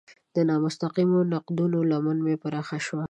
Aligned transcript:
د 0.35 0.37
نامستقیمو 0.49 1.19
نقدونو 1.33 1.77
لمن 1.91 2.17
هم 2.23 2.27
پراخه 2.43 2.77
شوه. 2.85 2.99